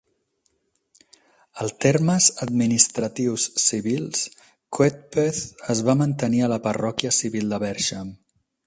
[1.65, 4.25] El termes administratius civils,
[4.79, 8.15] Coedpoeth es va mantenir a la parròquia civil de Bersham.